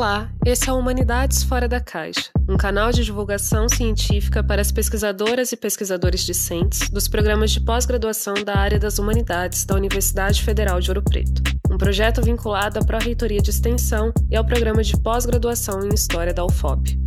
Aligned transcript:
Olá, 0.00 0.30
esse 0.46 0.66
é 0.66 0.72
o 0.72 0.78
Humanidades 0.78 1.42
Fora 1.42 1.68
da 1.68 1.78
Caixa, 1.78 2.30
um 2.48 2.56
canal 2.56 2.90
de 2.90 3.04
divulgação 3.04 3.68
científica 3.68 4.42
para 4.42 4.62
as 4.62 4.72
pesquisadoras 4.72 5.52
e 5.52 5.58
pesquisadores 5.58 6.22
discentes 6.22 6.88
dos 6.88 7.06
programas 7.06 7.50
de 7.50 7.60
pós-graduação 7.60 8.32
da 8.42 8.56
área 8.56 8.78
das 8.78 8.98
humanidades 8.98 9.66
da 9.66 9.74
Universidade 9.74 10.42
Federal 10.42 10.80
de 10.80 10.90
Ouro 10.90 11.02
Preto, 11.02 11.42
um 11.70 11.76
projeto 11.76 12.22
vinculado 12.22 12.78
à 12.78 12.82
Pró-Reitoria 12.82 13.42
de 13.42 13.50
Extensão 13.50 14.10
e 14.30 14.36
ao 14.36 14.42
programa 14.42 14.82
de 14.82 14.96
pós-graduação 14.96 15.84
em 15.84 15.92
História 15.92 16.32
da 16.32 16.46
UFOP. 16.46 16.98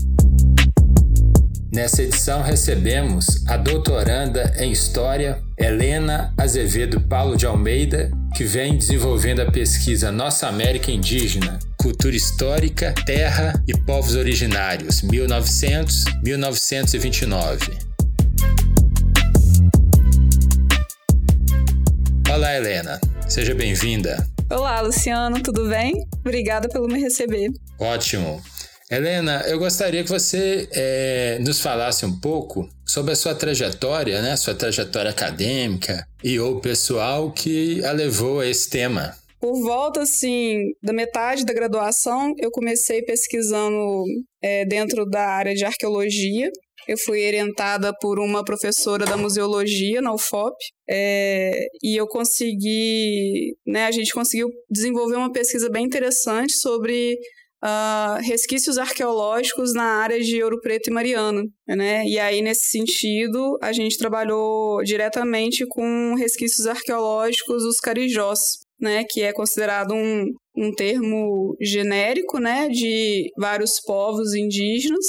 Nessa 1.74 2.04
edição 2.04 2.44
recebemos 2.44 3.44
a 3.48 3.58
doutoranda 3.58 4.54
em 4.60 4.72
História, 4.72 5.42
Helena 5.58 6.32
Azevedo 6.38 7.02
Paulo 7.02 7.36
de 7.36 7.48
Almeida, 7.48 8.12
que 8.36 8.44
vem 8.44 8.78
desenvolvendo 8.78 9.40
a 9.40 9.50
pesquisa 9.50 10.12
Nossa 10.12 10.48
América 10.48 10.92
Indígena, 10.92 11.58
Cultura 11.84 12.16
Histórica, 12.16 12.96
Terra 13.06 13.62
e 13.68 13.78
Povos 13.78 14.16
Originários, 14.16 15.02
1900-1929. 15.02 17.78
Olá, 22.34 22.56
Helena. 22.56 23.02
Seja 23.28 23.54
bem-vinda. 23.54 24.26
Olá, 24.50 24.80
Luciano, 24.80 25.44
tudo 25.44 25.68
bem? 25.68 25.94
Obrigada 26.22 26.70
pelo 26.70 26.88
me 26.88 27.02
receber. 27.02 27.52
Ótimo. 27.78 28.42
Helena, 28.90 29.44
eu 29.48 29.60
gostaria 29.60 30.06
que 30.06 30.10
você 30.10 30.70
é, 30.72 31.38
nos 31.42 31.60
falasse 31.60 32.06
um 32.06 32.18
pouco 32.18 32.70
sobre 32.86 33.12
a 33.12 33.16
sua 33.16 33.36
trajetória, 33.36 34.22
né? 34.22 34.38
Sua 34.38 34.56
trajetória 34.56 35.12
acadêmica 35.12 36.08
e 36.24 36.40
ou 36.40 36.62
pessoal 36.62 37.30
que 37.30 37.84
a 37.84 37.92
levou 37.92 38.40
a 38.40 38.48
esse 38.48 38.70
tema. 38.70 39.22
Por 39.44 39.62
volta, 39.62 40.04
assim, 40.04 40.72
da 40.82 40.94
metade 40.94 41.44
da 41.44 41.52
graduação, 41.52 42.34
eu 42.40 42.50
comecei 42.50 43.02
pesquisando 43.02 44.06
é, 44.42 44.64
dentro 44.64 45.06
da 45.06 45.28
área 45.28 45.54
de 45.54 45.66
arqueologia. 45.66 46.50
Eu 46.88 46.98
fui 46.98 47.28
orientada 47.28 47.92
por 48.00 48.20
uma 48.20 48.42
professora 48.46 49.04
da 49.04 49.18
museologia 49.18 50.02
na 50.02 50.14
UFOP 50.14 50.56
é, 50.90 51.68
e 51.84 51.94
eu 51.94 52.08
consegui, 52.08 53.54
né, 53.68 53.84
a 53.84 53.92
gente 53.92 54.14
conseguiu 54.14 54.48
desenvolver 54.70 55.18
uma 55.18 55.32
pesquisa 55.34 55.70
bem 55.70 55.84
interessante 55.84 56.54
sobre 56.54 57.18
uh, 57.64 58.22
resquícios 58.22 58.78
arqueológicos 58.78 59.74
na 59.74 60.02
área 60.02 60.20
de 60.20 60.44
Ouro 60.44 60.60
Preto 60.62 60.90
e 60.90 60.94
Mariana, 60.94 61.44
né? 61.68 62.06
E 62.06 62.20
aí, 62.20 62.42
nesse 62.42 62.66
sentido, 62.66 63.58
a 63.62 63.72
gente 63.72 63.98
trabalhou 63.98 64.84
diretamente 64.84 65.66
com 65.68 66.16
resquícios 66.16 66.68
arqueológicos 66.68 67.64
dos 67.64 67.80
carijós, 67.80 68.40
né? 68.84 69.04
Que 69.10 69.22
é 69.22 69.34
considerado 69.34 69.94
um, 69.94 70.26
um 70.56 70.72
termo 70.72 71.56
genérico, 71.62 72.40
né? 72.40 72.68
De 72.70 73.30
vários 73.38 73.80
povos 73.82 74.34
indígenas 74.34 75.06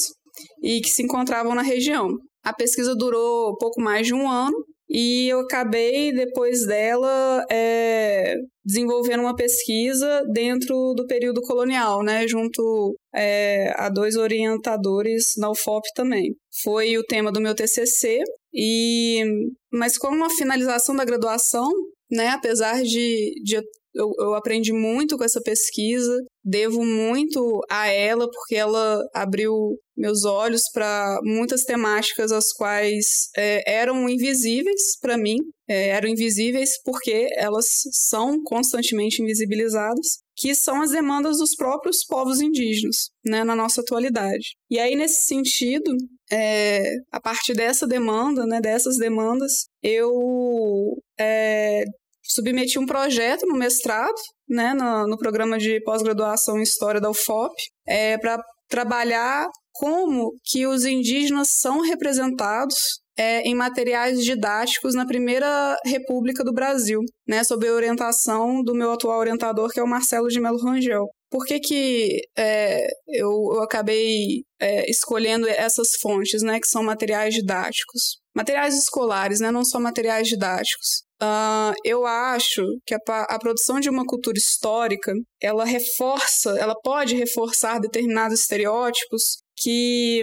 e 0.63 0.81
que 0.81 0.89
se 0.89 1.03
encontravam 1.03 1.55
na 1.55 1.63
região. 1.63 2.09
A 2.43 2.53
pesquisa 2.53 2.95
durou 2.95 3.57
pouco 3.57 3.81
mais 3.81 4.07
de 4.07 4.15
um 4.15 4.29
ano 4.29 4.57
e 4.89 5.29
eu 5.29 5.41
acabei, 5.41 6.13
depois 6.13 6.67
dela, 6.67 7.45
é, 7.51 8.37
desenvolvendo 8.65 9.21
uma 9.21 9.35
pesquisa 9.35 10.23
dentro 10.33 10.95
do 10.95 11.07
período 11.07 11.41
colonial, 11.41 12.03
né, 12.03 12.29
junto 12.29 12.95
é, 13.15 13.73
a 13.77 13.89
dois 13.89 14.17
orientadores 14.17 15.33
na 15.39 15.51
UFOP 15.51 15.83
também. 15.95 16.37
Foi 16.63 16.97
o 16.99 17.03
tema 17.03 17.33
do 17.33 17.41
meu 17.41 17.55
TCC, 17.55 18.23
e, 18.53 19.25
mas 19.73 19.99
com 19.99 20.23
a 20.23 20.31
finalização 20.31 20.95
da 20.95 21.05
graduação, 21.05 21.69
né, 22.11 22.29
apesar 22.29 22.83
de, 22.83 23.35
de 23.43 23.61
eu, 23.95 24.13
eu 24.19 24.35
aprendi 24.35 24.73
muito 24.73 25.17
com 25.17 25.25
essa 25.25 25.41
pesquisa, 25.41 26.13
devo 26.45 26.85
muito 26.85 27.61
a 27.71 27.87
ela, 27.87 28.29
porque 28.29 28.57
ela 28.57 29.01
abriu 29.15 29.79
meus 29.97 30.25
olhos 30.25 30.63
para 30.73 31.21
muitas 31.23 31.63
temáticas 31.63 32.33
as 32.33 32.53
quais 32.53 33.29
é, 33.37 33.63
eram 33.73 34.09
invisíveis 34.09 34.99
para 35.01 35.17
mim, 35.17 35.37
é, 35.69 35.91
eram 35.91 36.09
invisíveis 36.09 36.71
porque 36.85 37.29
elas 37.37 37.67
são 37.93 38.43
constantemente 38.43 39.23
invisibilizadas, 39.23 40.19
que 40.37 40.55
são 40.55 40.83
as 40.83 40.91
demandas 40.91 41.39
dos 41.39 41.55
próprios 41.55 42.05
povos 42.05 42.41
indígenas, 42.41 43.11
né, 43.25 43.45
na 43.45 43.55
nossa 43.55 43.81
atualidade. 43.81 44.57
E 44.69 44.81
aí, 44.81 44.97
nesse 44.97 45.23
sentido, 45.23 45.93
é, 46.31 46.83
a 47.13 47.21
partir 47.21 47.55
dessa 47.55 47.87
demanda, 47.87 48.45
né, 48.45 48.61
dessas 48.61 48.97
demandas, 48.97 49.67
eu 49.85 50.97
é, 51.21 51.85
submeti 52.23 52.79
um 52.79 52.87
projeto 52.87 53.47
no 53.47 53.57
mestrado, 53.57 54.15
né, 54.49 54.73
no, 54.73 55.07
no 55.07 55.19
programa 55.19 55.59
de 55.59 55.81
pós-graduação 55.83 56.59
em 56.59 56.63
História 56.63 57.01
da 57.01 57.11
UFOP, 57.11 57.55
é, 57.87 58.17
para 58.19 58.43
trabalhar 58.69 59.47
como 59.73 60.33
que 60.45 60.67
os 60.67 60.85
indígenas 60.85 61.49
são 61.61 61.81
representados 61.83 62.75
é, 63.17 63.43
em 63.43 63.55
materiais 63.55 64.25
didáticos 64.25 64.95
na 64.95 65.07
primeira 65.07 65.77
República 65.85 66.43
do 66.43 66.53
Brasil, 66.53 67.01
né, 67.29 67.45
sob 67.45 67.69
a 67.69 67.73
orientação 67.73 68.63
do 68.63 68.75
meu 68.75 68.93
atual 68.93 69.19
orientador, 69.19 69.71
que 69.71 69.79
é 69.79 69.83
o 69.83 69.89
Marcelo 69.89 70.29
de 70.29 70.41
Melo 70.41 70.59
Rangel. 70.59 71.07
Por 71.31 71.45
que, 71.45 71.61
que 71.61 72.21
é, 72.37 72.87
eu, 73.09 73.31
eu, 73.55 73.63
acabei 73.63 74.43
é, 74.61 74.89
escolhendo 74.89 75.49
essas 75.49 75.89
fontes, 76.01 76.43
né, 76.43 76.59
que 76.61 76.69
são 76.69 76.83
materiais 76.83 77.35
didáticos? 77.35 78.19
Materiais 78.35 78.77
escolares, 78.77 79.41
né, 79.41 79.51
não 79.51 79.65
só 79.65 79.79
materiais 79.79 80.27
didáticos. 80.29 81.05
Uh, 81.23 81.73
eu 81.85 82.05
acho 82.05 82.63
que 82.85 82.95
a, 82.95 82.99
a, 83.29 83.39
produção 83.39 83.79
de 83.79 83.89
uma 83.89 84.05
cultura 84.05 84.37
histórica 84.37 85.13
ela 85.41 85.65
reforça, 85.65 86.51
ela 86.59 86.75
pode 86.83 87.15
reforçar 87.15 87.79
determinados 87.79 88.41
estereótipos 88.41 89.39
que 89.57 90.23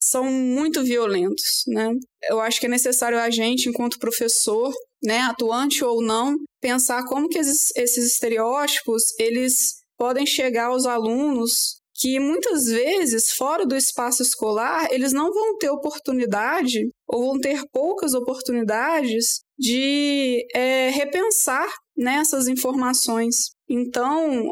são 0.00 0.24
muito 0.24 0.82
violentos, 0.82 1.62
né? 1.68 1.88
Eu 2.28 2.40
acho 2.40 2.58
que 2.58 2.66
é 2.66 2.68
necessário 2.68 3.18
a 3.18 3.30
gente, 3.30 3.68
enquanto 3.68 4.00
professor, 4.00 4.72
né, 5.02 5.20
atuante 5.20 5.84
ou 5.84 6.02
não, 6.02 6.36
pensar 6.60 7.04
como 7.04 7.28
que 7.28 7.38
esses, 7.38 7.68
esses 7.76 8.12
estereótipos 8.12 9.02
eles 9.18 9.82
podem 9.96 10.26
chegar 10.26 10.66
aos 10.66 10.84
alunos 10.84 11.80
que 12.02 12.18
muitas 12.18 12.64
vezes, 12.64 13.30
fora 13.30 13.64
do 13.64 13.76
espaço 13.76 14.24
escolar, 14.24 14.88
eles 14.90 15.12
não 15.12 15.32
vão 15.32 15.56
ter 15.56 15.70
oportunidade 15.70 16.80
ou 17.06 17.26
vão 17.26 17.38
ter 17.40 17.62
poucas 17.72 18.12
oportunidades 18.12 19.42
de 19.56 20.44
é, 20.52 20.90
repensar 20.90 21.68
nessas 21.96 22.48
informações. 22.48 23.52
Então, 23.70 24.50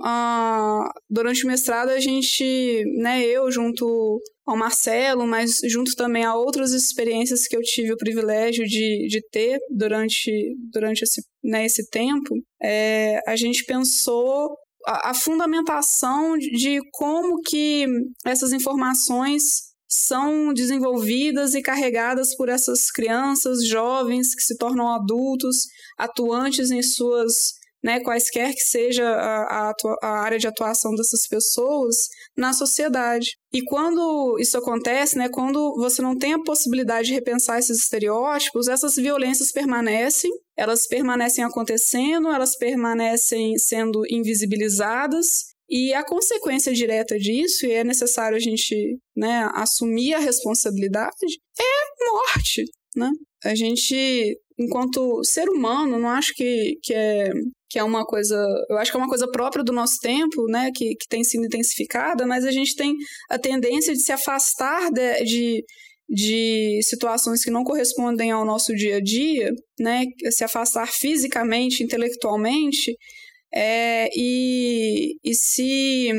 durante 1.11 1.45
o 1.45 1.49
mestrado, 1.49 1.89
a 1.89 1.99
gente, 1.99 2.85
né, 2.99 3.27
eu 3.27 3.51
junto 3.51 4.21
ao 4.47 4.57
Marcelo, 4.57 5.27
mas 5.27 5.59
junto 5.69 5.97
também 5.97 6.25
a 6.25 6.37
outras 6.37 6.73
experiências 6.73 7.49
que 7.49 7.57
eu 7.57 7.63
tive 7.63 7.93
o 7.93 7.97
privilégio 7.97 8.65
de, 8.65 9.09
de 9.09 9.21
ter 9.31 9.59
durante, 9.71 10.31
durante 10.73 11.03
esse, 11.03 11.21
né, 11.43 11.67
esse 11.67 11.91
tempo, 11.91 12.37
é, 12.63 13.21
a 13.27 13.35
gente 13.35 13.65
pensou 13.65 14.57
a, 14.87 15.15
fundamentação 15.15 16.37
de 16.39 16.81
como 16.93 17.41
que 17.43 17.87
essas 18.25 18.53
informações 18.53 19.43
são 19.89 20.55
desenvolvidas 20.55 21.55
e 21.55 21.63
carregadas 21.63 22.37
por 22.37 22.49
essas 22.49 22.91
crianças, 22.91 23.67
jovens 23.67 24.35
que 24.35 24.43
se 24.43 24.57
tornam 24.57 24.89
adultos, 24.89 25.67
atuantes 25.99 26.71
em 26.71 26.81
suas, 26.81 27.33
né, 27.83 27.99
quaisquer 28.01 28.53
que 28.53 28.61
seja 28.61 29.05
a, 29.05 29.71
a, 29.71 29.75
a, 30.03 30.09
área 30.21 30.39
de 30.39 30.47
atuação 30.47 30.95
dessas 30.95 31.27
pessoas 31.29 31.97
na 32.37 32.53
sociedade. 32.53 33.37
E 33.53 33.65
quando 33.65 34.39
isso 34.39 34.57
acontece, 34.57 35.19
né, 35.19 35.29
quando 35.29 35.75
você 35.77 36.01
não 36.01 36.17
tem 36.17 36.35
a 36.35 36.43
possibilidade 36.43 37.09
de 37.09 37.15
repensar 37.15 37.59
esses 37.59 37.79
estereótipos, 37.79 38.69
essas 38.69 38.95
violências 38.95 39.51
permanecem, 39.51 40.31
elas 40.61 40.87
permanecem 40.87 41.43
acontecendo, 41.43 42.29
elas 42.29 42.55
permanecem 42.55 43.57
sendo 43.57 44.03
invisibilizadas 44.11 45.27
e 45.71 45.95
a 45.95 46.05
consequência 46.05 46.71
direta 46.75 47.19
disso, 47.19 47.65
e 47.65 47.73
é 47.73 47.83
necessário 47.83 48.37
a 48.37 48.41
gente 48.41 48.99
né, 49.17 49.49
assumir 49.55 50.13
a 50.13 50.19
responsabilidade, 50.19 51.39
é 51.59 52.11
morte. 52.11 52.65
Né? 52.95 53.11
A 53.43 53.55
gente, 53.55 54.37
enquanto 54.59 55.25
ser 55.25 55.49
humano, 55.49 55.99
não 55.99 56.11
acho 56.11 56.35
que, 56.35 56.77
que, 56.83 56.93
é, 56.93 57.31
que 57.71 57.79
é 57.79 57.83
uma 57.83 58.05
coisa. 58.05 58.37
Eu 58.69 58.77
acho 58.77 58.91
que 58.91 58.99
é 58.99 59.01
uma 59.01 59.09
coisa 59.09 59.31
própria 59.31 59.65
do 59.65 59.73
nosso 59.73 59.97
tempo, 60.03 60.45
né, 60.47 60.71
que, 60.75 60.95
que 60.95 61.09
tem 61.09 61.25
sido 61.25 61.47
intensificada, 61.47 62.27
mas 62.27 62.45
a 62.45 62.51
gente 62.51 62.77
tem 62.77 62.95
a 63.31 63.39
tendência 63.39 63.95
de 63.95 64.03
se 64.03 64.13
afastar 64.13 64.91
de, 64.93 65.25
de 65.25 65.65
de 66.11 66.81
situações 66.83 67.45
que 67.45 67.53
não 67.53 67.63
correspondem 67.63 68.33
ao 68.33 68.45
nosso 68.45 68.75
dia 68.75 68.97
a 68.97 69.01
dia, 69.01 69.53
né, 69.79 70.05
se 70.31 70.43
afastar 70.43 70.89
fisicamente, 70.89 71.85
intelectualmente, 71.85 72.97
é, 73.53 74.09
e, 74.17 75.17
e 75.25 75.35
se 75.35 76.13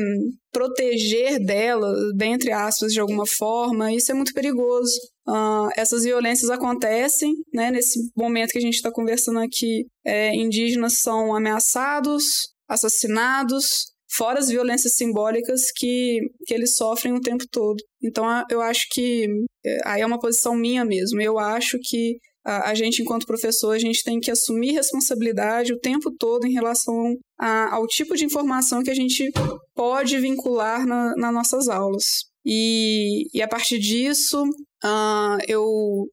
proteger 0.50 1.38
dela, 1.44 1.90
dentre 2.16 2.52
aspas, 2.52 2.92
de 2.92 3.00
alguma 3.00 3.24
forma, 3.26 3.92
isso 3.92 4.10
é 4.10 4.14
muito 4.14 4.34
perigoso. 4.34 4.98
Uh, 5.26 5.68
essas 5.76 6.02
violências 6.04 6.50
acontecem, 6.50 7.32
né, 7.52 7.70
nesse 7.70 7.98
momento 8.16 8.50
que 8.50 8.58
a 8.58 8.62
gente 8.62 8.74
está 8.74 8.90
conversando 8.90 9.38
aqui, 9.38 9.86
é, 10.04 10.34
indígenas 10.34 11.00
são 11.00 11.34
ameaçados, 11.34 12.52
assassinados, 12.68 13.91
fora 14.16 14.38
as 14.38 14.48
violências 14.48 14.94
simbólicas 14.94 15.60
que, 15.76 16.20
que 16.46 16.54
eles 16.54 16.76
sofrem 16.76 17.14
o 17.14 17.20
tempo 17.20 17.44
todo. 17.50 17.76
Então, 18.02 18.24
eu 18.50 18.60
acho 18.60 18.86
que 18.90 19.26
é, 19.64 19.78
aí 19.84 20.00
é 20.02 20.06
uma 20.06 20.20
posição 20.20 20.54
minha 20.54 20.84
mesmo. 20.84 21.20
Eu 21.20 21.38
acho 21.38 21.78
que 21.82 22.16
a, 22.44 22.70
a 22.70 22.74
gente, 22.74 23.02
enquanto 23.02 23.26
professor, 23.26 23.74
a 23.74 23.78
gente 23.78 24.02
tem 24.02 24.18
que 24.18 24.30
assumir 24.30 24.72
responsabilidade 24.72 25.72
o 25.72 25.78
tempo 25.78 26.10
todo 26.18 26.46
em 26.46 26.52
relação 26.52 27.14
a, 27.38 27.74
ao 27.74 27.86
tipo 27.86 28.14
de 28.16 28.24
informação 28.24 28.82
que 28.82 28.90
a 28.90 28.94
gente 28.94 29.30
pode 29.74 30.18
vincular 30.18 30.86
na, 30.86 31.14
nas 31.16 31.32
nossas 31.32 31.68
aulas. 31.68 32.04
E, 32.44 33.28
e 33.32 33.40
a 33.40 33.46
partir 33.46 33.78
disso, 33.78 34.42
uh, 34.84 35.38
eu, 35.46 35.64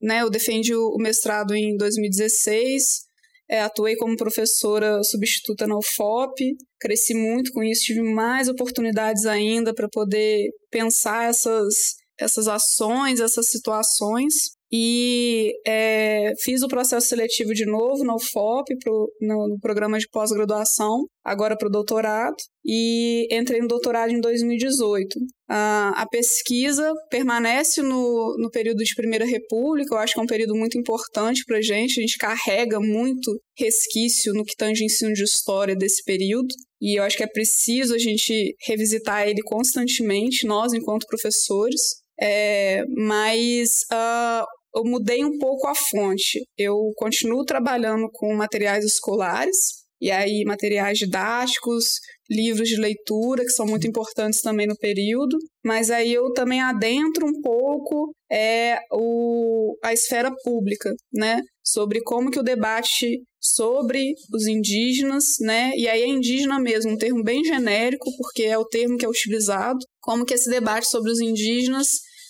né, 0.01 0.21
eu 0.21 0.29
defendi 0.29 0.75
o 0.75 0.95
mestrado 0.99 1.55
em 1.55 1.75
2016, 1.75 3.08
é, 3.49 3.61
atuei 3.61 3.95
como 3.95 4.15
professora 4.15 5.03
substituta 5.03 5.65
na 5.65 5.75
UFOP, 5.77 6.55
cresci 6.79 7.15
muito 7.15 7.51
com 7.51 7.63
isso, 7.63 7.85
tive 7.85 8.01
mais 8.01 8.47
oportunidades 8.47 9.25
ainda 9.25 9.73
para 9.73 9.89
poder 9.89 10.49
pensar 10.69 11.29
essas, 11.29 11.73
essas 12.19 12.47
ações, 12.47 13.19
essas 13.19 13.49
situações. 13.49 14.33
E 14.71 15.51
é, 15.66 16.31
fiz 16.44 16.62
o 16.62 16.68
processo 16.68 17.07
seletivo 17.07 17.54
de 17.54 17.66
novo 17.66 18.04
na 18.04 18.16
UFOP, 18.16 18.75
pro, 18.83 19.12
no, 19.19 19.48
no 19.48 19.60
programa 19.60 19.98
de 19.98 20.07
pós-graduação, 20.12 21.06
agora 21.24 21.57
para 21.57 21.68
o 21.68 21.71
doutorado, 21.71 22.36
e 22.63 23.27
entrei 23.31 23.62
no 23.62 23.68
doutorado 23.68 24.12
em 24.12 24.21
2018. 24.21 25.18
a 25.48 26.06
pesquisa 26.12 26.94
permanece 27.10 27.81
no, 27.81 28.36
no 28.38 28.51
período 28.51 28.83
de 28.83 28.94
Primeira 28.94 29.25
República, 29.25 29.95
eu 29.95 29.98
acho 29.98 30.13
que 30.13 30.19
é 30.19 30.24
um 30.24 30.27
período 30.27 30.56
muito 30.56 30.77
importante 30.77 31.44
para 31.45 31.57
a 31.57 31.62
gente, 31.62 32.00
a 32.00 32.01
gente 32.01 32.18
carrega 32.18 32.80
muito 32.80 33.42
resquício 33.57 34.33
no 34.33 34.45
que 34.45 34.56
tange 34.56 34.86
ensino 34.86 35.13
de 35.13 35.24
história 35.24 35.75
desse 35.75 36.04
período, 36.04 36.48
e 36.80 37.00
eu 37.00 37.04
acho 37.04 37.18
que 37.18 37.24
é 37.24 37.27
preciso 37.27 37.95
a 37.95 37.98
gente 37.98 38.56
revisitar 38.68 39.27
ele 39.27 39.42
constantemente, 39.42 40.45
nós 40.45 40.74
enquanto 40.74 41.07
professores. 41.07 41.81
É, 42.21 42.83
mas 42.98 43.69
uh, 43.94 44.45
eu 44.75 44.83
mudei 44.83 45.24
um 45.24 45.38
pouco 45.38 45.68
a 45.68 45.74
fonte. 45.75 46.44
Eu 46.57 46.92
continuo 46.95 47.44
trabalhando 47.45 48.10
com 48.12 48.36
materiais 48.36 48.86
escolares, 48.86 49.56
e 50.01 50.12
aí 50.12 50.44
materiais 50.45 50.98
didáticos, 50.98 51.86
livros 52.30 52.69
de 52.69 52.77
leitura, 52.77 53.44
que 53.44 53.51
são 53.51 53.66
muito 53.66 53.88
importantes 53.88 54.42
também 54.42 54.66
no 54.68 54.77
período, 54.77 55.38
mas 55.63 55.92
aí 55.92 56.13
eu 56.13 56.31
também 56.33 56.62
adentro 56.62 57.25
um 57.25 57.42
pouco 57.42 58.13
é, 58.31 58.80
o, 58.92 59.75
a 59.83 59.92
esfera 59.92 60.31
pública, 60.44 60.89
né? 61.12 61.42
Sobre 61.63 62.01
como 62.01 62.31
que 62.31 62.39
o 62.39 62.44
debate 62.44 63.21
sobre 63.42 64.13
os 64.33 64.48
indígenas, 64.48 65.24
né? 65.42 65.71
E 65.75 65.88
aí 65.88 66.01
é 66.01 66.07
indígena 66.07 66.60
mesmo, 66.60 66.92
um 66.92 66.98
termo 66.98 67.24
bem 67.24 67.44
genérico, 67.44 68.10
porque 68.18 68.44
é 68.44 68.57
o 68.57 68.66
termo 68.66 68.98
que 68.98 69.06
é 69.06 69.10
utilizado, 69.10 69.80
como 70.00 70.25
que 70.25 70.33
esse 70.33 70.50
debate 70.50 70.88
sobre 70.88 71.12
os 71.12 71.19
indígenas 71.19 71.88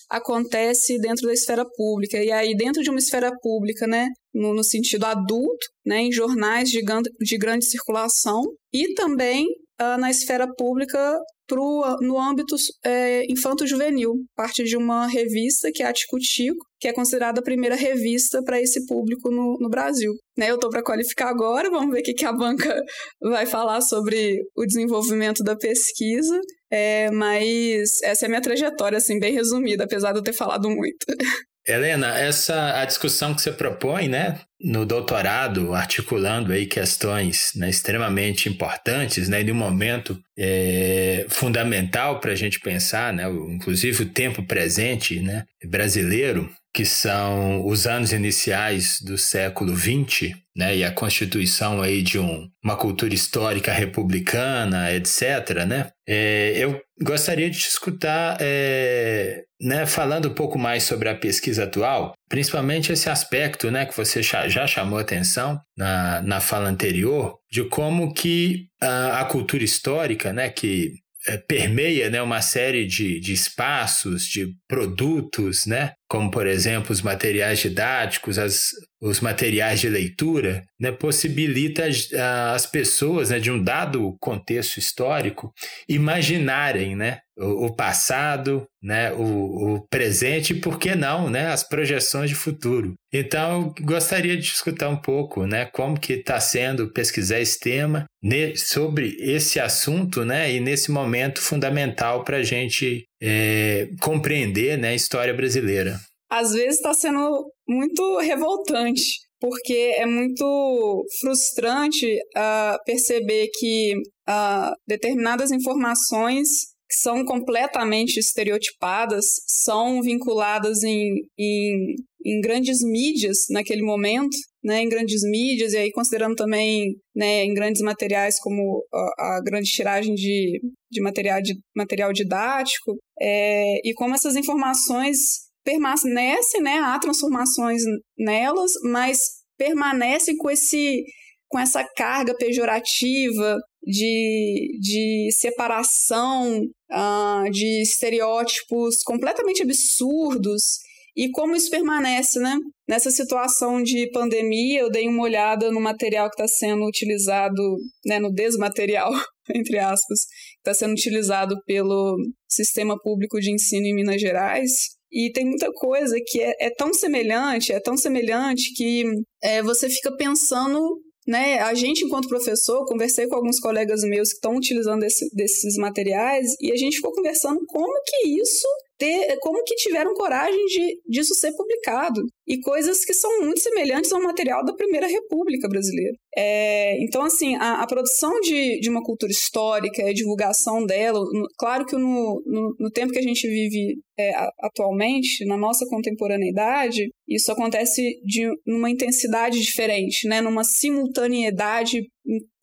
acontece 0.10 0.98
dentro 1.00 1.28
da 1.28 1.34
esfera 1.34 1.66
pública. 1.76 2.18
E 2.18 2.32
aí, 2.32 2.56
dentro 2.56 2.82
de 2.82 2.90
uma 2.90 3.00
esfera 3.00 3.32
pública, 3.42 3.86
né, 3.86 4.08
no, 4.34 4.54
no 4.54 4.64
sentido 4.64 5.06
adulto, 5.06 5.68
né, 5.86 6.02
em 6.02 6.12
jornais 6.12 6.70
de, 6.70 6.82
de 7.20 7.38
grande 7.38 7.66
circulação, 7.66 8.42
e 8.74 8.94
também 8.94 9.46
uh, 9.80 10.00
na 10.00 10.10
esfera 10.10 10.48
pública 10.58 11.18
pro, 11.50 11.98
no 12.01 12.18
âmbito 12.19 12.56
é, 12.86 13.24
infanto-juvenil, 13.30 14.13
parte 14.36 14.63
de 14.63 14.78
uma 14.78 15.07
revista 15.07 15.72
que 15.74 15.81
é 15.81 15.88
a 15.88 15.92
Tico 15.94 16.18
Tico, 16.19 16.63
que 16.80 16.88
é 16.88 16.94
considerada 16.94 17.42
a 17.42 17.44
primeira 17.44 17.75
revista 17.75 18.42
para 18.44 18.62
esse 18.62 18.86
público 18.86 19.30
no, 19.30 19.57
no 19.60 19.69
Brasil. 19.69 20.13
Né, 20.38 20.50
eu 20.50 20.56
estou 20.56 20.69
para 20.69 20.84
qualificar 20.84 21.30
agora, 21.30 21.69
vamos 21.69 21.92
ver 21.92 22.00
o 22.00 22.04
que, 22.04 22.13
que 22.13 22.25
a 22.25 22.31
banca 22.31 22.81
vai 23.22 23.46
falar 23.46 23.81
sobre 23.81 24.40
o 24.56 24.66
desenvolvimento 24.66 25.44
da 25.44 25.57
pesquisa, 25.57 26.40
é, 26.72 27.10
mas 27.12 28.02
essa 28.04 28.25
é 28.25 28.28
a 28.28 28.30
minha 28.30 28.42
trajetória, 28.42 28.98
assim, 28.98 29.19
bem 29.19 29.34
resumida, 29.34 29.84
apesar 29.84 30.13
de 30.13 30.19
eu 30.19 30.24
ter 30.24 30.34
falado 30.34 30.69
muito. 30.69 31.06
Helena, 31.69 32.18
essa 32.18 32.81
a 32.81 32.86
discussão 32.86 33.33
que 33.36 33.42
você 33.42 33.51
propõe, 33.51 34.07
né, 34.07 34.39
no 34.60 34.86
doutorado, 34.86 35.74
articulando 35.74 36.51
aí 36.51 36.66
questões 36.66 37.51
né, 37.56 37.69
extremamente 37.69 38.50
importantes, 38.50 39.30
né, 39.30 39.44
de 39.44 39.51
um 39.51 39.56
momento 39.56 40.19
é, 40.38 41.25
fundamental 41.30 42.19
para 42.19 42.31
a 42.31 42.36
gente 42.36 42.60
pensar, 42.60 43.13
né, 43.13 43.30
inclusive 43.30 44.04
o 44.04 44.10
tempo 44.10 44.44
presente, 44.44 45.19
né, 45.19 45.45
brasileiro, 45.66 46.50
que 46.80 46.86
são 46.86 47.68
os 47.68 47.86
anos 47.86 48.14
iniciais 48.14 49.02
do 49.02 49.18
século 49.18 49.76
XX, 49.76 50.34
né, 50.56 50.78
e 50.78 50.86
a 50.86 50.90
constituição 50.90 51.81
aí 51.81 52.02
de 52.02 52.18
um, 52.18 52.48
uma 52.64 52.78
cultura 52.78 53.14
histórica 53.14 53.74
republicana, 53.74 54.90
etc., 54.94 55.66
né, 55.68 55.90
é, 56.08 56.54
eu 56.56 56.81
gostaria 57.04 57.50
de 57.50 57.60
te 57.60 57.68
escutar 57.68 58.38
é, 58.40 59.44
né, 59.62 59.86
falando 59.86 60.30
um 60.30 60.34
pouco 60.34 60.58
mais 60.58 60.84
sobre 60.84 61.10
a 61.10 61.16
pesquisa 61.16 61.66
atual, 61.66 62.14
principalmente 62.30 62.94
esse 62.94 63.10
aspecto 63.10 63.70
né, 63.70 63.86
que 63.86 63.98
você 63.98 64.24
já 64.24 64.66
chamou 64.66 65.00
atenção 65.00 65.60
na, 65.76 66.22
na 66.22 66.40
fala 66.40 66.70
anterior, 66.70 67.40
de 67.52 67.66
como 67.66 68.14
que 68.14 68.68
a, 68.81 69.20
a 69.20 69.26
cultura 69.26 69.66
histórica, 69.66 70.31
né, 70.31 70.48
que 70.48 70.94
é, 71.27 71.38
permeia 71.38 72.10
né, 72.10 72.21
uma 72.21 72.42
série 72.42 72.86
de, 72.86 73.19
de 73.19 73.33
espaços, 73.33 74.24
de 74.24 74.54
produtos, 74.68 75.66
né, 75.66 75.94
como, 76.07 76.31
por 76.31 76.48
exemplo, 76.48 76.92
os 76.92 77.01
materiais 77.01 77.60
didáticos, 77.60 78.38
as, 78.38 78.71
os 79.01 79.22
materiais 79.22 79.80
de 79.80 79.90
leitura, 79.90 80.63
né, 80.80 80.92
possibilita 80.92 81.86
as, 81.86 82.12
as 82.54 82.66
pessoas 82.66 83.30
né, 83.30 83.40
de 83.40 83.50
um 83.50 83.62
dado 83.62 84.16
contexto 84.19 84.78
histórico 84.78 85.51
imaginarem 85.88 86.96
né, 86.96 87.19
o, 87.38 87.74
passado, 87.74 88.66
né, 88.84 89.13
o, 89.13 89.75
o, 89.75 89.88
presente 89.88 90.51
e, 90.51 90.60
por 90.60 90.78
que 90.78 90.96
não, 90.96 91.30
né, 91.30 91.48
as 91.48 91.63
projeções 91.63 92.30
de 92.30 92.36
futuro. 92.36 92.94
Então, 93.13 93.74
gostaria 93.81 94.36
de 94.36 94.46
escutar 94.46 94.90
um 94.90 95.00
pouco 95.00 95.45
né, 95.45 95.66
como 95.66 96.00
que 96.00 96.13
está 96.13 96.40
sendo 96.40 96.92
pesquisar 96.92 97.40
esse 97.40 97.57
tema 97.60 98.06
ne, 98.22 98.56
sobre 98.57 99.16
esse 99.19 99.60
assunto 99.60 100.25
né, 100.25 100.52
e 100.52 100.60
nesse 100.60 100.92
momento 100.92 101.42
fundamental 101.42 102.25
para 102.25 102.38
a 102.38 102.44
gente 102.44 103.06
é, 103.22 103.88
compreender 104.02 104.78
né, 104.78 104.90
a 104.90 104.95
história 104.95 105.34
brasileira. 105.34 105.98
Às 106.30 106.54
vezes 106.54 106.75
está 106.75 106.94
sendo 106.94 107.52
muito 107.69 108.18
revoltante, 108.18 109.19
porque 109.39 109.94
é 109.95 110.06
muito 110.06 111.06
frustrante 111.21 112.07
uh, 112.36 112.83
perceber 112.83 113.48
que 113.60 113.94
uh, 114.27 114.74
determinadas 114.88 115.51
informações 115.51 116.48
que 116.90 116.95
são 116.95 117.23
completamente 117.23 118.18
estereotipadas, 118.18 119.23
são 119.45 120.02
vinculadas 120.02 120.81
em, 120.81 121.21
em, 121.38 121.95
em, 122.26 122.42
grandes 122.42 122.80
mídias 122.81 123.38
naquele 123.52 123.83
momento, 123.83 124.35
né, 124.64 124.81
em 124.81 124.90
grandes 124.90 125.21
mídias, 125.21 125.73
e 125.73 125.78
aí 125.78 125.92
considerando 125.92 126.35
também 126.35 126.95
né, 127.16 127.45
em 127.45 127.54
grandes 127.54 127.83
materiais 127.83 128.40
como 128.40 128.83
a, 128.92 129.35
a 129.38 129.42
grande 129.45 129.69
tiragem 129.69 130.16
de, 130.16 130.59
de, 130.92 130.99
material, 130.99 131.40
de 131.44 131.54
material 131.76 132.11
didático, 132.11 132.97
é, 133.21 133.88
e 133.88 133.94
como 133.94 134.16
essas 134.16 134.35
informações 134.35 135.49
permanecem, 135.69 136.61
né, 136.61 136.80
há 136.80 136.97
transformações 136.99 137.81
nelas, 138.18 138.71
mas 138.83 139.19
permanecem 139.57 140.35
com 140.38 140.49
esse 140.49 141.04
com 141.52 141.57
essa 141.57 141.83
carga 141.95 142.35
pejorativa 142.38 143.57
de, 143.81 144.78
de 144.80 145.30
separação, 145.31 146.61
uh, 146.61 147.49
de 147.52 147.81
estereótipos 147.81 149.02
completamente 149.04 149.64
absurdos. 149.64 150.78
E 151.18 151.31
como 151.31 151.56
isso 151.56 151.71
permanece, 151.71 152.40
né? 152.40 152.56
Nessa 152.88 153.09
situação 153.09 153.81
de 153.81 154.11
pandemia, 154.11 154.81
eu 154.81 154.92
dei 154.92 155.07
uma 155.07 155.23
olhada 155.23 155.71
no 155.71 155.81
material 155.81 156.30
que 156.30 156.40
está 156.40 156.47
sendo 156.47 156.85
utilizado, 156.85 157.78
né, 158.06 158.19
no 158.19 158.31
desmaterial, 158.31 159.11
entre 159.56 159.80
aspas, 159.80 160.19
que 160.61 160.69
está 160.69 160.73
sendo 160.76 160.92
utilizado 160.92 161.56
pelo 161.66 162.16
Sistema 162.47 162.95
Público 163.02 163.40
de 163.40 163.52
Ensino 163.52 163.88
em 163.88 163.95
Minas 163.95 164.21
Gerais. 164.21 164.99
E 165.11 165.31
tem 165.31 165.45
muita 165.45 165.71
coisa 165.73 166.16
que 166.25 166.42
é, 166.42 166.68
é 166.68 166.69
tão 166.69 166.94
semelhante, 166.94 167.71
é 167.71 167.80
tão 167.80 167.97
semelhante 167.97 168.73
que 168.75 169.04
é, 169.42 169.61
você 169.63 169.89
fica 169.89 170.16
pensando 170.16 170.80
né, 171.28 171.59
a 171.59 171.75
gente, 171.75 172.04
enquanto 172.04 172.28
professor, 172.28 172.85
conversei 172.85 173.28
com 173.28 173.35
alguns 173.35 173.59
colegas 173.59 174.01
meus 174.01 174.30
que 174.30 174.35
estão 174.35 174.56
utilizando 174.56 175.04
esse, 175.04 175.30
desses 175.35 175.78
materiais 175.78 176.56
e 176.59 176.71
a 176.71 176.75
gente 176.75 176.95
ficou 176.95 177.13
conversando 177.13 177.59
como 177.68 177.94
que 178.04 178.28
isso 178.42 178.68
ter, 179.00 179.38
como 179.40 179.64
que 179.64 179.76
tiveram 179.76 180.14
coragem 180.14 180.66
de 180.66 181.00
disso 181.08 181.34
ser 181.36 181.54
publicado. 181.56 182.22
E 182.46 182.60
coisas 182.60 183.06
que 183.06 183.14
são 183.14 183.42
muito 183.42 183.60
semelhantes 183.62 184.12
ao 184.12 184.22
material 184.22 184.66
da 184.66 184.74
Primeira 184.74 185.08
República 185.08 185.68
Brasileira. 185.70 186.16
É, 186.36 187.02
então, 187.04 187.24
assim, 187.24 187.56
a, 187.56 187.82
a, 187.82 187.88
produção 187.88 188.40
de, 188.42 188.80
de 188.80 188.90
uma 188.90 189.04
cultura 189.04 189.32
histórica, 189.32 190.04
a 190.04 190.14
divulgação 190.14 190.86
dela, 190.86 191.20
no, 191.20 191.48
claro 191.58 191.86
que 191.86 191.96
no, 191.96 192.42
no, 192.46 192.76
no, 192.80 192.92
tempo 192.92 193.14
que 193.14 193.20
a 193.20 193.24
gente 193.24 193.48
vive 193.48 194.00
é, 194.20 194.32
atualmente, 194.62 195.46
na 195.46 195.58
nossa 195.58 195.86
contemporaneidade, 195.88 197.10
isso 197.28 197.52
acontece 197.52 198.02
de 198.26 198.50
numa 198.66 198.90
intensidade 198.90 199.60
diferente, 199.60 200.28
né, 200.28 200.42
numa 200.42 200.64
simultaneidade 200.64 202.02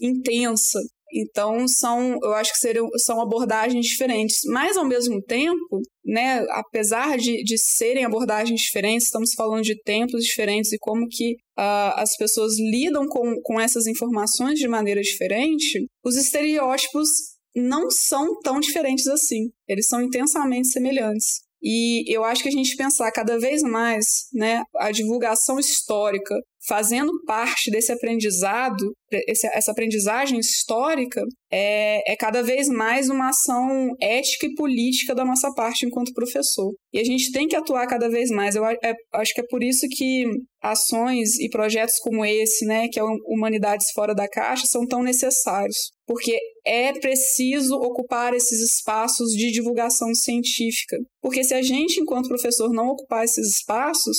intensa 0.00 0.80
Então, 1.12 1.66
são, 1.68 2.18
eu 2.22 2.34
acho 2.34 2.52
que 2.52 2.58
seriam, 2.58 2.88
são 2.98 3.20
abordagens 3.20 3.86
diferentes. 3.86 4.38
Mas, 4.46 4.76
ao 4.76 4.86
mesmo 4.86 5.22
tempo, 5.22 5.80
né, 6.04 6.44
apesar 6.50 7.16
de, 7.16 7.42
de 7.42 7.58
serem 7.58 8.04
abordagens 8.04 8.60
diferentes, 8.60 9.06
estamos 9.06 9.32
falando 9.34 9.62
de 9.62 9.80
tempos 9.82 10.22
diferentes 10.24 10.72
e 10.72 10.78
como 10.78 11.06
que 11.08 11.32
uh, 11.58 11.94
as 11.96 12.16
pessoas 12.16 12.58
lidam 12.58 13.06
com, 13.06 13.34
com 13.42 13.60
essas 13.60 13.86
informações 13.86 14.58
de 14.58 14.68
maneira 14.68 15.00
diferente, 15.00 15.86
os 16.04 16.16
estereótipos 16.16 17.08
não 17.54 17.90
são 17.90 18.38
tão 18.40 18.60
diferentes 18.60 19.06
assim. 19.06 19.50
Eles 19.66 19.88
são 19.88 20.02
intensamente 20.02 20.68
semelhantes. 20.68 21.46
E 21.62 22.04
eu 22.14 22.22
acho 22.22 22.42
que 22.42 22.48
a 22.48 22.52
gente 22.52 22.76
pensar 22.76 23.10
cada 23.10 23.38
vez 23.38 23.62
mais 23.62 24.04
né, 24.32 24.62
a 24.76 24.90
divulgação 24.90 25.58
histórica 25.58 26.34
fazendo 26.66 27.12
parte 27.24 27.70
desse 27.70 27.92
aprendizado, 27.92 28.92
essa 29.28 29.70
aprendizagem 29.70 30.38
histórica, 30.38 31.22
é, 31.50 32.12
é 32.12 32.16
cada 32.16 32.42
vez 32.42 32.68
mais 32.68 33.08
uma 33.08 33.28
ação 33.28 33.90
ética 34.00 34.46
e 34.46 34.54
política 34.54 35.14
da 35.14 35.24
nossa 35.24 35.52
parte 35.54 35.86
enquanto 35.86 36.12
professor. 36.12 36.72
E 36.92 36.98
a 36.98 37.04
gente 37.04 37.30
tem 37.30 37.46
que 37.46 37.54
atuar 37.54 37.86
cada 37.86 38.08
vez 38.08 38.30
mais. 38.30 38.56
Eu 38.56 38.66
é, 38.66 38.94
acho 39.14 39.32
que 39.32 39.40
é 39.40 39.46
por 39.48 39.62
isso 39.62 39.86
que 39.88 40.24
ações 40.60 41.38
e 41.38 41.48
projetos 41.48 41.98
como 42.00 42.24
esse, 42.24 42.64
né, 42.66 42.88
que 42.88 42.98
é 42.98 43.02
Humanidades 43.28 43.86
Fora 43.94 44.14
da 44.14 44.28
Caixa, 44.28 44.66
são 44.66 44.86
tão 44.86 45.02
necessários. 45.02 45.92
Porque 46.04 46.38
é 46.64 46.92
preciso 46.92 47.76
ocupar 47.76 48.34
esses 48.34 48.60
espaços 48.60 49.30
de 49.30 49.52
divulgação 49.52 50.12
científica. 50.14 50.96
Porque 51.20 51.44
se 51.44 51.54
a 51.54 51.62
gente, 51.62 52.00
enquanto 52.00 52.28
professor, 52.28 52.72
não 52.72 52.88
ocupar 52.88 53.24
esses 53.24 53.56
espaços, 53.56 54.16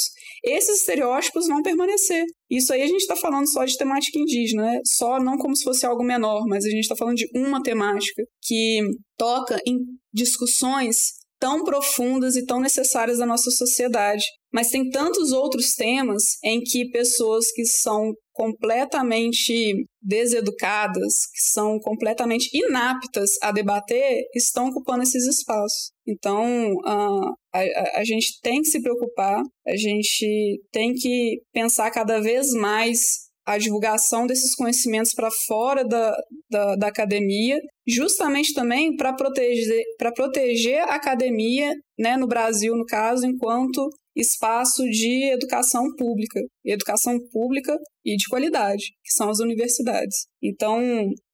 esses 0.49 0.79
estereótipos 0.79 1.47
vão 1.47 1.61
permanecer. 1.61 2.23
Isso 2.49 2.71
aí 2.73 2.81
a 2.81 2.87
gente 2.87 3.01
está 3.01 3.15
falando 3.15 3.49
só 3.51 3.65
de 3.65 3.77
temática 3.77 4.19
indígena, 4.19 4.63
né? 4.63 4.79
só 4.85 5.19
não 5.19 5.37
como 5.37 5.55
se 5.55 5.63
fosse 5.63 5.85
algo 5.85 6.03
menor, 6.03 6.45
mas 6.47 6.65
a 6.65 6.69
gente 6.69 6.81
está 6.81 6.95
falando 6.95 7.15
de 7.15 7.27
uma 7.35 7.61
temática 7.61 8.23
que 8.41 8.81
toca 9.17 9.59
em 9.65 9.77
discussões 10.13 11.16
tão 11.39 11.63
profundas 11.63 12.35
e 12.35 12.45
tão 12.45 12.59
necessárias 12.59 13.17
da 13.17 13.25
nossa 13.25 13.49
sociedade. 13.51 14.23
Mas 14.53 14.69
tem 14.69 14.89
tantos 14.89 15.31
outros 15.31 15.73
temas 15.75 16.23
em 16.43 16.61
que 16.61 16.89
pessoas 16.89 17.51
que 17.51 17.65
são 17.65 18.13
completamente 18.33 19.85
deseducadas, 20.01 21.13
que 21.33 21.41
são 21.51 21.79
completamente 21.79 22.49
inaptas 22.53 23.31
a 23.41 23.51
debater, 23.51 24.21
estão 24.35 24.69
ocupando 24.69 25.03
esses 25.03 25.25
espaços. 25.25 25.91
Então, 26.07 26.71
a, 26.85 27.31
a, 27.53 27.99
a, 27.99 28.03
gente 28.05 28.39
tem 28.41 28.61
que 28.61 28.69
se 28.69 28.81
preocupar, 28.81 29.41
a 29.67 29.75
gente 29.75 30.61
tem 30.71 30.93
que 30.93 31.41
pensar 31.51 31.91
cada 31.91 32.21
vez 32.21 32.51
mais 32.53 33.26
a 33.47 33.57
divulgação 33.57 34.27
desses 34.27 34.53
conhecimentos 34.53 35.13
para 35.13 35.29
fora 35.47 35.85
da, 35.85 36.13
da, 36.51 36.75
da, 36.75 36.87
academia, 36.87 37.57
justamente 37.87 38.53
também 38.53 38.93
para 38.97 39.13
proteger, 39.13 39.83
proteger 40.13 40.79
a 40.81 40.95
academia, 40.95 41.73
né, 41.97 42.17
no 42.17 42.27
Brasil, 42.27 42.75
no 42.75 42.85
caso, 42.85 43.25
enquanto 43.25 43.89
espaço 44.13 44.83
de 44.89 45.31
educação 45.31 45.85
pública, 45.95 46.41
educação 46.65 47.17
pública 47.31 47.77
e 48.03 48.17
de 48.17 48.27
qualidade, 48.27 48.83
que 49.01 49.13
são 49.13 49.29
as 49.29 49.39
universidades. 49.39 50.25
Então, 50.43 50.81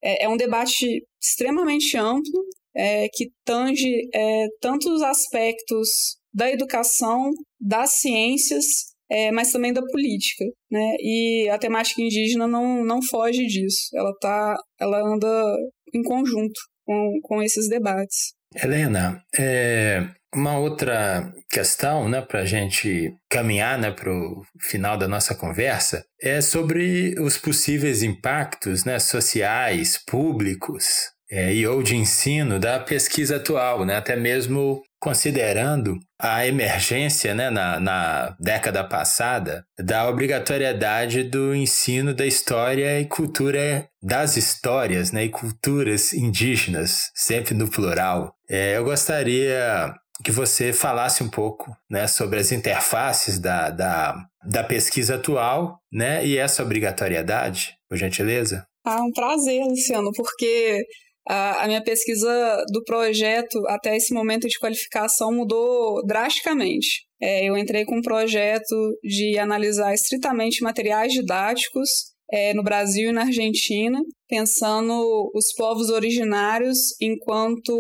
é, 0.04 0.26
é 0.26 0.30
um 0.30 0.38
debate 0.38 1.04
extremamente 1.20 1.98
amplo, 1.98 2.44
é, 2.76 3.08
que 3.12 3.32
tange 3.44 4.08
é, 4.14 4.46
tantos 4.62 5.02
aspectos 5.02 5.90
da 6.32 6.52
educação, 6.52 7.32
das 7.60 8.00
ciências, 8.02 8.93
é, 9.14 9.32
mas 9.32 9.52
também 9.52 9.72
da 9.72 9.82
política, 9.84 10.44
né? 10.72 10.96
E 11.00 11.48
a 11.50 11.60
temática 11.60 12.02
indígena 12.02 12.48
não, 12.48 12.84
não 12.84 13.00
foge 13.04 13.46
disso. 13.46 13.90
Ela 13.94 14.12
tá, 14.20 14.58
ela 14.80 15.00
anda 15.00 15.56
em 15.94 16.02
conjunto 16.02 16.60
com, 16.84 17.20
com 17.22 17.44
esses 17.44 17.70
debates. 17.70 18.34
Helena, 18.56 19.22
é, 19.38 20.08
uma 20.34 20.58
outra 20.58 21.32
questão, 21.50 22.10
né, 22.10 22.22
para 22.22 22.42
a 22.42 22.46
gente 22.46 23.14
caminhar 23.30 23.78
né, 23.78 23.92
para 23.92 24.12
o 24.12 24.44
final 24.60 24.98
da 24.98 25.08
nossa 25.08 25.36
conversa, 25.36 26.04
é 26.22 26.42
sobre 26.42 27.16
os 27.20 27.38
possíveis 27.38 28.04
impactos 28.04 28.84
né, 28.84 29.00
sociais, 29.00 30.00
públicos 30.08 31.12
é, 31.32 31.54
e 31.54 31.66
ou 31.66 31.82
de 31.82 31.96
ensino 31.96 32.60
da 32.60 32.80
pesquisa 32.80 33.38
atual, 33.38 33.86
né, 33.86 33.96
até 33.96 34.16
mesmo 34.16 34.82
considerando 35.04 36.00
a 36.18 36.48
emergência 36.48 37.36
né, 37.36 37.50
na, 37.50 37.78
na 37.78 38.38
década 38.40 38.86
passada 38.86 39.66
da 39.78 40.08
obrigatoriedade 40.08 41.24
do 41.24 41.54
ensino 41.54 42.14
da 42.14 42.26
história 42.26 43.02
e 43.02 43.06
cultura 43.06 43.86
das 44.02 44.38
histórias 44.38 45.12
né, 45.12 45.26
e 45.26 45.30
culturas 45.30 46.14
indígenas, 46.14 47.12
sempre 47.14 47.54
no 47.54 47.70
plural. 47.70 48.34
É, 48.50 48.78
eu 48.78 48.86
gostaria 48.86 49.94
que 50.24 50.32
você 50.32 50.72
falasse 50.72 51.22
um 51.22 51.30
pouco 51.30 51.76
né, 51.92 52.08
sobre 52.08 52.40
as 52.40 52.54
interfaces 52.54 53.38
da, 53.38 53.72
da, 53.72 54.16
da 54.42 54.64
pesquisa 54.64 55.16
atual 55.16 55.82
né, 55.92 56.26
e 56.26 56.38
essa 56.38 56.64
obrigatoriedade, 56.64 57.74
por 57.90 57.98
gentileza. 57.98 58.66
Ah, 58.86 59.04
um 59.04 59.12
prazer, 59.12 59.66
Luciano, 59.66 60.12
porque 60.14 60.86
a, 61.28 61.68
minha 61.68 61.84
pesquisa 61.84 62.64
do 62.72 62.84
projeto 62.84 63.62
até 63.68 63.96
esse 63.96 64.14
momento 64.14 64.48
de 64.48 64.60
qualificação 64.60 65.32
mudou 65.32 66.06
drasticamente. 66.06 67.06
É, 67.22 67.48
eu 67.48 67.58
entrei 67.58 67.86
com 67.86 67.98
um 67.98 68.02
projeto 68.02 68.76
de 69.04 69.38
analisar 69.38 69.94
estritamente 69.94 70.62
materiais 70.62 71.14
didáticos 71.14 71.88
é, 72.32 72.54
no 72.54 72.64
Brasil 72.64 73.10
e 73.10 73.14
na 73.14 73.22
Argentina, 73.22 74.02
pensando 74.28 75.32
os 75.36 75.54
povos 75.56 75.90
originários 75.90 76.78
enquanto 77.00 77.72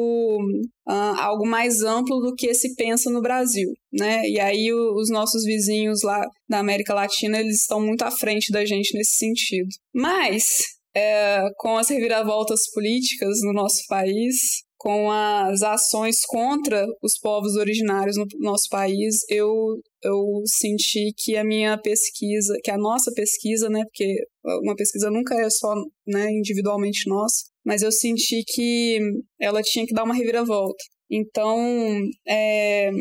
uh, 0.87 0.91
algo 1.17 1.45
mais 1.45 1.81
amplo 1.81 2.19
do 2.19 2.35
que 2.35 2.53
se 2.53 2.75
pensa 2.75 3.09
no 3.09 3.21
Brasil, 3.21 3.69
né? 3.91 4.21
E 4.29 4.39
aí 4.39 4.71
o, 4.71 4.93
os 4.93 5.09
nossos 5.09 5.43
vizinhos 5.43 6.03
lá 6.03 6.23
da 6.47 6.59
América 6.59 6.93
Latina 6.93 7.39
eles 7.39 7.61
estão 7.61 7.81
muito 7.81 8.03
à 8.03 8.11
frente 8.11 8.51
da 8.51 8.63
gente 8.63 8.95
nesse 8.95 9.17
sentido. 9.17 9.69
Mas 9.93 10.43
é, 10.95 11.41
com 11.57 11.77
as 11.77 11.89
reviravoltas 11.89 12.69
políticas 12.73 13.39
no 13.43 13.53
nosso 13.53 13.81
país, 13.87 14.63
com 14.77 15.09
as 15.09 15.61
ações 15.61 16.25
contra 16.25 16.85
os 17.01 17.17
povos 17.17 17.55
originários 17.55 18.17
no 18.17 18.25
nosso 18.39 18.67
país, 18.69 19.21
eu, 19.29 19.47
eu 20.03 20.41
senti 20.45 21.13
que 21.17 21.37
a 21.37 21.43
minha 21.43 21.77
pesquisa, 21.77 22.57
que 22.61 22.69
a 22.69 22.77
nossa 22.77 23.09
pesquisa, 23.13 23.69
né, 23.69 23.81
porque 23.85 24.13
uma 24.61 24.75
pesquisa 24.75 25.09
nunca 25.09 25.35
é 25.35 25.49
só 25.49 25.73
né, 26.05 26.29
individualmente 26.31 27.07
nossa, 27.07 27.45
mas 27.65 27.81
eu 27.81 27.91
senti 27.93 28.43
que 28.45 28.99
ela 29.39 29.61
tinha 29.61 29.85
que 29.85 29.93
dar 29.93 30.03
uma 30.03 30.13
reviravolta. 30.13 30.83
Então, 31.09 31.57
é, 32.27 32.91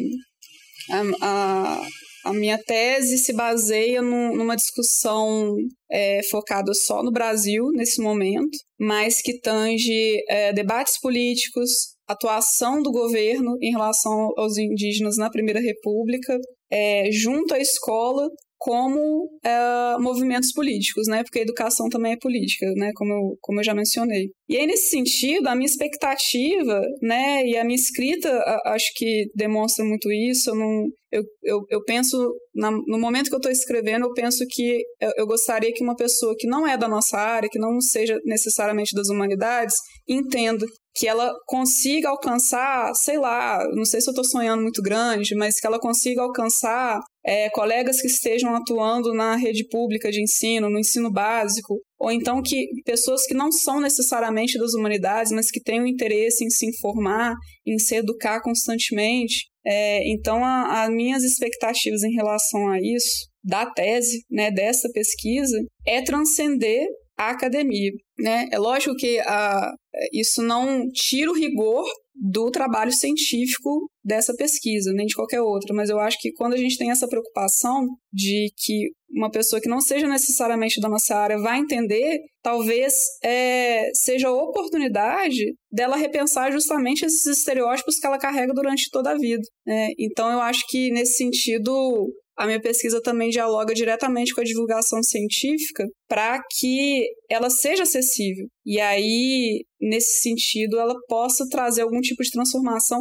a, 0.91 1.03
a, 1.21 1.87
a 2.25 2.33
minha 2.33 2.59
tese 2.59 3.19
se 3.19 3.33
baseia 3.33 4.01
numa 4.01 4.57
discussão 4.57 5.55
é, 5.91 6.21
focada 6.31 6.73
só 6.75 7.03
no 7.03 7.11
Brasil 7.11 7.69
nesse 7.73 8.01
momento, 8.01 8.57
mas 8.79 9.21
que 9.21 9.41
tange 9.41 10.23
é, 10.29 10.53
debates 10.53 10.99
políticos, 11.01 11.71
atuação 12.07 12.83
do 12.83 12.93
governo 12.93 13.57
em 13.61 13.73
relação 13.73 14.31
aos 14.37 14.57
indígenas 14.57 15.17
na 15.17 15.31
Primeira 15.31 15.61
República, 15.61 16.39
é, 16.71 17.11
junto 17.11 17.55
à 17.55 17.59
escola 17.59 18.29
como 18.59 19.29
é, 19.45 19.99
movimentos 19.99 20.53
políticos, 20.53 21.09
né? 21.09 21.25
Porque 21.25 21.41
a 21.41 21.43
educação 21.43 21.89
também 21.89 22.13
é 22.13 22.17
política, 22.17 22.65
né? 22.77 22.93
Como 22.95 23.13
eu, 23.13 23.37
como 23.41 23.59
eu 23.59 23.65
já 23.65 23.75
mencionei. 23.75 24.31
E 24.53 24.59
aí, 24.59 24.67
nesse 24.67 24.91
sentido, 24.91 25.47
a 25.47 25.55
minha 25.55 25.65
expectativa, 25.65 26.83
né? 27.01 27.43
E 27.47 27.57
a 27.57 27.65
minha 27.65 27.75
escrita, 27.75 28.29
acho 28.67 28.85
que 28.95 29.25
demonstra 29.35 29.83
muito 29.83 30.13
isso. 30.13 30.51
Eu, 30.51 30.55
não, 30.55 30.85
eu, 31.11 31.23
eu, 31.43 31.61
eu 31.71 31.85
penso, 31.85 32.19
na, 32.55 32.71
no 32.71 32.99
momento 32.99 33.31
que 33.31 33.35
eu 33.35 33.39
estou 33.39 33.51
escrevendo, 33.51 34.05
eu 34.05 34.13
penso 34.13 34.45
que 34.51 34.83
eu, 35.01 35.11
eu 35.17 35.27
gostaria 35.27 35.73
que 35.73 35.83
uma 35.83 35.97
pessoa 35.97 36.35
que 36.39 36.47
não 36.47 36.69
é 36.69 36.77
da 36.77 36.87
nossa 36.87 37.17
área, 37.17 37.49
que 37.51 37.59
não 37.59 37.81
seja 37.81 38.21
necessariamente 38.27 38.95
das 38.95 39.09
humanidades, 39.09 39.75
entenda 40.07 40.67
que 40.95 41.09
ela 41.09 41.33
consiga 41.47 42.11
alcançar, 42.11 42.93
sei 42.95 43.17
lá, 43.17 43.67
não 43.75 43.87
sei 43.87 44.03
se 44.03 44.11
eu 44.11 44.13
estou 44.13 44.25
sonhando 44.25 44.61
muito 44.61 44.83
grande, 44.83 45.35
mas 45.35 45.59
que 45.59 45.67
ela 45.67 45.81
consiga 45.81 46.21
alcançar 46.21 47.01
é, 47.25 47.49
colegas 47.51 48.01
que 48.01 48.09
estejam 48.09 48.55
atuando 48.55 49.15
na 49.15 49.37
rede 49.37 49.67
pública 49.69 50.11
de 50.11 50.23
ensino, 50.23 50.69
no 50.69 50.79
ensino 50.79 51.11
básico, 51.11 51.79
ou 52.03 52.11
então 52.11 52.43
que 52.43 52.67
pessoas 52.85 53.25
que 53.25 53.33
não 53.33 53.53
são 53.53 53.81
necessariamente 53.81 54.59
das 54.59 54.75
humanidades, 54.75 55.31
mas 55.31 55.53
que 55.53 55.63
têm 55.63 55.81
o 55.81 55.87
interesse 55.87 56.45
em 56.45 56.51
se 56.51 56.67
informar, 56.67 57.33
em 57.65 57.79
se 57.79 57.95
educar 57.95 58.43
constantemente. 58.43 59.47
É, 59.65 60.11
então, 60.11 60.45
as 60.45 60.91
minhas 60.91 61.23
expectativas 61.23 62.03
em 62.03 62.13
relação 62.13 62.69
a 62.69 62.79
isso, 62.81 63.29
da 63.45 63.67
tese, 63.67 64.25
né, 64.29 64.51
dessa 64.51 64.91
pesquisa, 64.93 65.57
é 65.87 66.03
transcender 66.03 66.85
a 67.17 67.31
academia. 67.31 67.93
Né? 68.19 68.49
É 68.51 68.59
lógico 68.59 68.97
que 68.97 69.21
a, 69.21 69.73
isso 70.13 70.43
não 70.43 70.89
tira 70.93 71.31
o 71.31 71.37
rigor 71.37 71.85
do 72.17 72.51
trabalho 72.51 72.91
científico 72.91 73.89
dessa 74.05 74.35
pesquisa, 74.35 74.93
nem 74.93 75.07
de 75.07 75.15
qualquer 75.15 75.41
outra. 75.41 75.75
Mas 75.75 75.91
eu 75.91 75.99
acho 75.99 76.19
que 76.21 76.33
quando 76.33 76.55
a 76.55 76.57
gente 76.57 76.77
tem 76.77 76.91
essa 76.91 77.09
preocupação 77.09 77.87
de 78.13 78.51
que 78.57 78.91
uma 79.11 79.31
pessoa 79.31 79.61
que 79.61 79.69
não 79.69 79.81
seja 79.81 80.09
necessariamente 80.09 80.81
da 80.81 80.89
nossa 80.89 81.15
área 81.15 81.39
vai 81.39 81.59
entender, 81.59 82.19
talvez 82.43 82.95
é, 83.23 83.91
seja 83.95 84.29
a 84.29 84.33
oportunidade 84.33 85.55
dela 85.71 85.97
repensar 85.97 86.51
justamente 86.51 87.05
esses 87.05 87.27
estereótipos 87.27 87.99
que 87.99 88.07
ela 88.07 88.19
carrega 88.19 88.53
durante 88.55 88.89
toda 88.91 89.11
a 89.11 89.19
vida. 89.19 89.43
Né? 89.67 89.89
Então 89.99 90.31
eu 90.31 90.41
acho 90.41 90.65
que 90.69 90.91
nesse 90.91 91.15
sentido 91.15 92.11
a 92.37 92.47
minha 92.47 92.61
pesquisa 92.61 93.01
também 93.03 93.29
dialoga 93.29 93.75
diretamente 93.75 94.35
com 94.35 94.41
a 94.41 94.45
divulgação 94.45 95.03
científica 95.03 95.87
para 96.09 96.41
que 96.59 97.07
ela 97.31 97.51
seja 97.51 97.83
acessível. 97.83 98.47
E 98.65 98.81
aí, 98.81 99.65
nesse 99.81 100.21
sentido, 100.21 100.79
ela 100.79 100.95
possa 101.09 101.47
trazer 101.49 101.83
algum 101.83 102.01
tipo 102.01 102.23
de 102.23 102.31
transformação. 102.31 103.01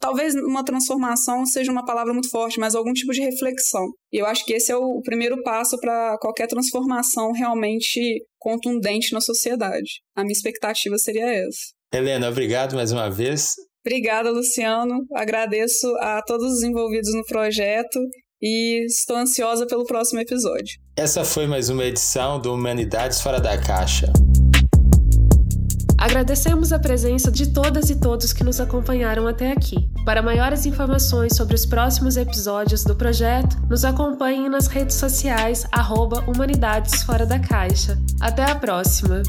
Talvez 0.00 0.34
uma 0.34 0.64
transformação 0.64 1.44
seja 1.46 1.72
uma 1.72 1.84
palavra 1.84 2.12
muito 2.12 2.30
forte, 2.30 2.60
mas 2.60 2.74
algum 2.74 2.92
tipo 2.92 3.12
de 3.12 3.20
reflexão. 3.20 3.84
E 4.12 4.18
eu 4.18 4.26
acho 4.26 4.44
que 4.44 4.52
esse 4.52 4.70
é 4.70 4.76
o 4.76 5.00
primeiro 5.02 5.42
passo 5.42 5.78
para 5.78 6.16
qualquer 6.18 6.46
transformação 6.46 7.32
realmente 7.32 8.24
contundente 8.38 9.12
na 9.12 9.20
sociedade. 9.20 10.00
A 10.16 10.22
minha 10.22 10.32
expectativa 10.32 10.96
seria 10.98 11.26
essa. 11.26 11.72
Helena, 11.92 12.28
obrigado 12.28 12.74
mais 12.74 12.92
uma 12.92 13.10
vez. 13.10 13.52
Obrigada, 13.86 14.30
Luciano. 14.30 15.04
Agradeço 15.14 15.86
a 16.00 16.22
todos 16.22 16.54
os 16.54 16.62
envolvidos 16.62 17.12
no 17.14 17.24
projeto 17.24 18.00
e 18.40 18.84
estou 18.86 19.16
ansiosa 19.16 19.66
pelo 19.66 19.84
próximo 19.84 20.20
episódio. 20.20 20.78
Essa 20.96 21.24
foi 21.24 21.46
mais 21.46 21.68
uma 21.68 21.84
edição 21.84 22.40
do 22.40 22.54
Humanidades 22.54 23.20
Fora 23.20 23.40
da 23.40 23.60
Caixa. 23.60 24.12
Agradecemos 26.04 26.70
a 26.70 26.78
presença 26.78 27.32
de 27.32 27.46
todas 27.46 27.88
e 27.88 27.98
todos 27.98 28.30
que 28.30 28.44
nos 28.44 28.60
acompanharam 28.60 29.26
até 29.26 29.50
aqui. 29.50 29.88
Para 30.04 30.20
maiores 30.20 30.66
informações 30.66 31.34
sobre 31.34 31.54
os 31.54 31.64
próximos 31.64 32.18
episódios 32.18 32.84
do 32.84 32.94
projeto, 32.94 33.56
nos 33.70 33.86
acompanhem 33.86 34.50
nas 34.50 34.66
redes 34.66 34.96
sociais 34.96 35.66
arroba 35.72 36.22
Humanidades 36.28 37.02
Fora 37.04 37.24
da 37.24 37.38
Caixa. 37.38 37.98
Até 38.20 38.44
a 38.44 38.54
próxima! 38.54 39.22